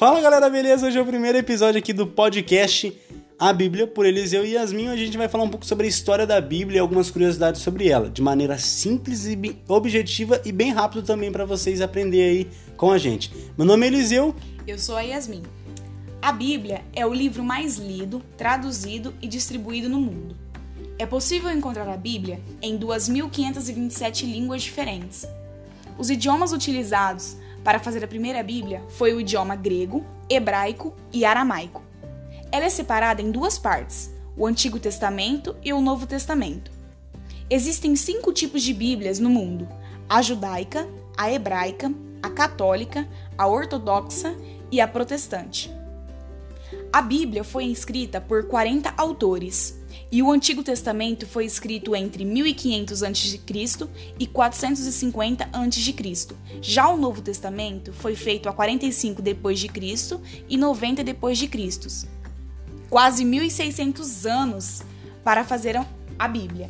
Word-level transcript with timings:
Fala 0.00 0.18
galera, 0.18 0.48
beleza? 0.48 0.86
Hoje 0.86 0.96
é 0.96 1.02
o 1.02 1.04
primeiro 1.04 1.36
episódio 1.36 1.78
aqui 1.78 1.92
do 1.92 2.06
podcast 2.06 2.98
A 3.38 3.52
Bíblia 3.52 3.86
por 3.86 4.06
Eliseu 4.06 4.46
e 4.46 4.52
Yasmin. 4.52 4.88
A 4.88 4.96
gente 4.96 5.18
vai 5.18 5.28
falar 5.28 5.44
um 5.44 5.50
pouco 5.50 5.66
sobre 5.66 5.84
a 5.84 5.90
história 5.90 6.26
da 6.26 6.40
Bíblia 6.40 6.78
e 6.78 6.80
algumas 6.80 7.10
curiosidades 7.10 7.60
sobre 7.60 7.90
ela, 7.90 8.08
de 8.08 8.22
maneira 8.22 8.56
simples 8.56 9.26
e 9.26 9.38
objetiva 9.68 10.40
e 10.42 10.52
bem 10.52 10.72
rápido 10.72 11.02
também 11.02 11.30
para 11.30 11.44
vocês 11.44 11.82
aprenderem 11.82 12.30
aí 12.30 12.50
com 12.78 12.90
a 12.90 12.96
gente. 12.96 13.30
Meu 13.58 13.66
nome 13.66 13.84
é 13.84 13.88
Eliseu. 13.88 14.34
Eu 14.66 14.78
sou 14.78 14.96
a 14.96 15.02
Yasmin. 15.02 15.42
A 16.22 16.32
Bíblia 16.32 16.80
é 16.94 17.04
o 17.04 17.12
livro 17.12 17.44
mais 17.44 17.76
lido, 17.76 18.22
traduzido 18.38 19.12
e 19.20 19.28
distribuído 19.28 19.90
no 19.90 20.00
mundo. 20.00 20.34
É 20.98 21.04
possível 21.04 21.50
encontrar 21.50 21.86
a 21.86 21.96
Bíblia 21.98 22.40
em 22.62 22.78
2.527 22.78 24.22
línguas 24.24 24.62
diferentes. 24.62 25.28
Os 25.98 26.08
idiomas 26.08 26.52
utilizados 26.54 27.36
para 27.64 27.78
fazer 27.78 28.04
a 28.04 28.08
primeira 28.08 28.42
Bíblia 28.42 28.82
foi 28.88 29.12
o 29.12 29.20
idioma 29.20 29.54
grego, 29.54 30.04
hebraico 30.28 30.94
e 31.12 31.24
aramaico. 31.24 31.82
Ela 32.52 32.64
é 32.64 32.70
separada 32.70 33.22
em 33.22 33.30
duas 33.30 33.58
partes, 33.58 34.12
o 34.36 34.46
Antigo 34.46 34.78
Testamento 34.78 35.56
e 35.62 35.72
o 35.72 35.80
Novo 35.80 36.06
Testamento. 36.06 36.70
Existem 37.48 37.94
cinco 37.96 38.32
tipos 38.32 38.62
de 38.62 38.72
Bíblias 38.72 39.18
no 39.18 39.28
mundo: 39.28 39.68
a 40.08 40.22
judaica, 40.22 40.88
a 41.16 41.30
hebraica, 41.30 41.92
a 42.22 42.30
católica, 42.30 43.08
a 43.36 43.46
ortodoxa 43.46 44.34
e 44.70 44.80
a 44.80 44.88
protestante. 44.88 45.70
A 46.92 47.02
Bíblia 47.02 47.44
foi 47.44 47.66
escrita 47.66 48.20
por 48.20 48.44
40 48.44 48.94
autores, 48.96 49.80
e 50.12 50.22
o 50.22 50.30
Antigo 50.30 50.62
Testamento 50.62 51.26
foi 51.26 51.44
escrito 51.44 51.94
entre 51.94 52.24
1500 52.24 53.02
a.C. 53.02 53.40
e 54.18 54.26
450 54.26 55.48
a.C. 55.52 56.26
Já 56.60 56.88
o 56.88 56.96
Novo 56.96 57.22
Testamento 57.22 57.92
foi 57.92 58.16
feito 58.16 58.48
a 58.48 58.52
45 58.52 59.22
depois 59.22 59.58
de 59.58 59.68
Cristo 59.68 60.20
e 60.48 60.56
90 60.56 61.04
depois 61.04 61.38
de 61.38 61.46
Cristo. 61.46 61.88
Quase 62.88 63.24
1600 63.24 64.26
anos 64.26 64.82
para 65.22 65.44
fazer 65.44 65.76
a 66.18 66.28
Bíblia. 66.28 66.68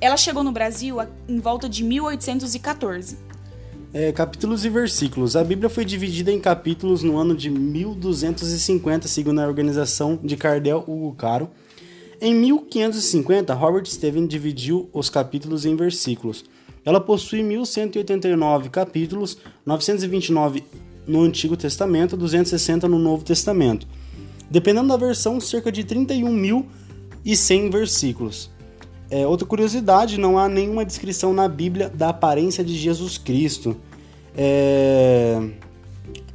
Ela 0.00 0.16
chegou 0.16 0.42
no 0.42 0.52
Brasil 0.52 0.96
em 1.28 1.38
volta 1.38 1.68
de 1.68 1.84
1814. 1.84 3.18
É, 3.96 4.10
capítulos 4.10 4.64
e 4.64 4.68
versículos. 4.68 5.36
A 5.36 5.44
Bíblia 5.44 5.70
foi 5.70 5.84
dividida 5.84 6.32
em 6.32 6.40
capítulos 6.40 7.04
no 7.04 7.16
ano 7.16 7.32
de 7.32 7.48
1250, 7.48 9.06
segundo 9.06 9.40
a 9.40 9.46
organização 9.46 10.18
de 10.20 10.36
Cardel 10.36 10.82
Hugo 10.84 11.14
Caro. 11.14 11.48
Em 12.20 12.34
1550, 12.34 13.54
Robert 13.54 13.86
Steven 13.86 14.26
dividiu 14.26 14.90
os 14.92 15.08
capítulos 15.08 15.64
em 15.64 15.76
versículos. 15.76 16.44
Ela 16.84 17.00
possui 17.00 17.44
1189 17.44 18.68
capítulos, 18.68 19.38
929 19.64 20.64
no 21.06 21.22
Antigo 21.22 21.56
Testamento, 21.56 22.16
260 22.16 22.88
no 22.88 22.98
Novo 22.98 23.24
Testamento. 23.24 23.86
Dependendo 24.50 24.88
da 24.88 24.96
versão, 24.96 25.40
cerca 25.40 25.70
de 25.70 25.84
31.100 25.84 27.70
versículos. 27.70 28.50
É, 29.14 29.24
outra 29.28 29.46
curiosidade, 29.46 30.18
não 30.18 30.36
há 30.36 30.48
nenhuma 30.48 30.84
descrição 30.84 31.32
na 31.32 31.46
Bíblia 31.46 31.88
da 31.88 32.08
aparência 32.08 32.64
de 32.64 32.76
Jesus 32.76 33.16
Cristo. 33.16 33.76
É... 34.36 35.40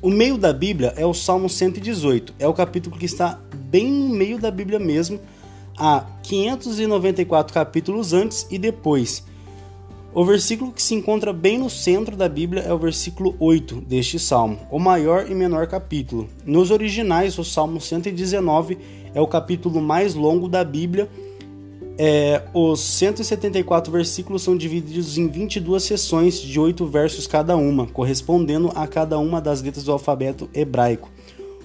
O 0.00 0.08
meio 0.08 0.38
da 0.38 0.52
Bíblia 0.52 0.94
é 0.96 1.04
o 1.04 1.12
Salmo 1.12 1.48
118, 1.48 2.34
é 2.38 2.46
o 2.46 2.54
capítulo 2.54 2.96
que 2.96 3.04
está 3.04 3.40
bem 3.52 3.90
no 3.90 4.10
meio 4.10 4.38
da 4.38 4.48
Bíblia 4.48 4.78
mesmo, 4.78 5.18
há 5.76 6.06
594 6.22 7.52
capítulos 7.52 8.12
antes 8.12 8.46
e 8.48 8.56
depois. 8.56 9.24
O 10.14 10.24
versículo 10.24 10.70
que 10.70 10.80
se 10.80 10.94
encontra 10.94 11.32
bem 11.32 11.58
no 11.58 11.68
centro 11.68 12.14
da 12.14 12.28
Bíblia 12.28 12.62
é 12.62 12.72
o 12.72 12.78
versículo 12.78 13.34
8 13.40 13.80
deste 13.80 14.20
salmo, 14.20 14.56
o 14.70 14.78
maior 14.78 15.28
e 15.28 15.34
menor 15.34 15.66
capítulo. 15.66 16.28
Nos 16.46 16.70
originais, 16.70 17.36
o 17.40 17.44
Salmo 17.44 17.80
119 17.80 18.78
é 19.12 19.20
o 19.20 19.26
capítulo 19.26 19.82
mais 19.82 20.14
longo 20.14 20.48
da 20.48 20.62
Bíblia. 20.62 21.08
É, 22.00 22.44
os 22.54 22.78
174 22.80 23.90
versículos 23.90 24.42
são 24.42 24.56
divididos 24.56 25.18
em 25.18 25.26
22 25.26 25.82
seções 25.82 26.40
de 26.40 26.60
8 26.60 26.86
versos 26.86 27.26
cada 27.26 27.56
uma, 27.56 27.88
correspondendo 27.88 28.70
a 28.72 28.86
cada 28.86 29.18
uma 29.18 29.40
das 29.40 29.60
letras 29.62 29.84
do 29.84 29.90
alfabeto 29.90 30.48
hebraico. 30.54 31.10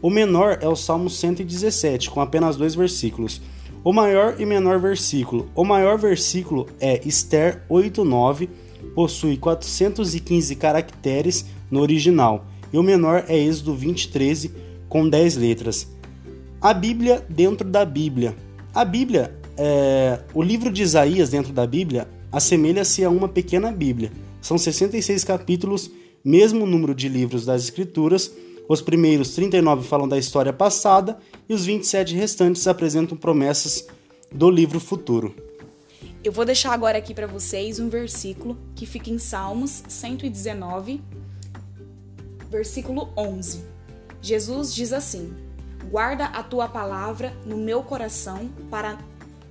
O 0.00 0.08
menor 0.08 0.58
é 0.62 0.68
o 0.68 0.74
Salmo 0.74 1.10
117, 1.10 2.08
com 2.08 2.22
apenas 2.22 2.56
dois 2.56 2.74
versículos. 2.74 3.42
O 3.84 3.92
maior 3.92 4.40
e 4.40 4.46
menor 4.46 4.78
versículo. 4.78 5.50
O 5.54 5.62
maior 5.62 5.98
versículo 5.98 6.66
é 6.80 7.06
Esther 7.06 7.62
8:9, 7.68 8.48
possui 8.94 9.36
415 9.36 10.56
caracteres 10.56 11.44
no 11.70 11.80
original, 11.80 12.46
e 12.72 12.78
o 12.78 12.82
menor 12.82 13.26
é 13.28 13.36
Êxodo 13.36 13.74
20:13 13.74 14.52
com 14.88 15.06
10 15.06 15.36
letras. 15.36 15.86
A 16.62 16.72
Bíblia 16.72 17.22
dentro 17.28 17.68
da 17.68 17.84
Bíblia. 17.84 18.34
A 18.74 18.84
Bíblia, 18.86 19.43
é, 19.56 20.20
o 20.32 20.42
livro 20.42 20.70
de 20.70 20.82
Isaías 20.82 21.30
dentro 21.30 21.52
da 21.52 21.66
Bíblia, 21.66 22.08
assemelha-se 22.30 23.04
a 23.04 23.10
uma 23.10 23.28
pequena 23.28 23.70
Bíblia. 23.70 24.12
São 24.40 24.58
66 24.58 25.24
capítulos, 25.24 25.90
mesmo 26.24 26.66
número 26.66 26.94
de 26.94 27.08
livros 27.08 27.44
das 27.44 27.64
Escrituras, 27.64 28.32
os 28.68 28.80
primeiros 28.80 29.34
39 29.34 29.86
falam 29.86 30.08
da 30.08 30.16
história 30.18 30.52
passada 30.52 31.18
e 31.48 31.52
os 31.52 31.66
27 31.66 32.14
restantes 32.14 32.66
apresentam 32.66 33.16
promessas 33.16 33.86
do 34.32 34.50
livro 34.50 34.80
futuro. 34.80 35.34
Eu 36.22 36.32
vou 36.32 36.46
deixar 36.46 36.72
agora 36.72 36.96
aqui 36.96 37.12
para 37.12 37.26
vocês 37.26 37.78
um 37.78 37.90
versículo 37.90 38.56
que 38.74 38.86
fica 38.86 39.10
em 39.10 39.18
Salmos 39.18 39.82
119, 39.86 41.02
versículo 42.50 43.10
11. 43.14 43.62
Jesus 44.22 44.74
diz 44.74 44.94
assim: 44.94 45.34
Guarda 45.90 46.24
a 46.24 46.42
tua 46.42 46.66
palavra 46.66 47.36
no 47.44 47.58
meu 47.58 47.82
coração 47.82 48.48
para 48.70 48.98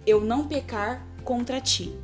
eu 0.05 0.21
não 0.21 0.47
pecar 0.47 1.05
contra 1.23 1.61
ti. 1.61 1.97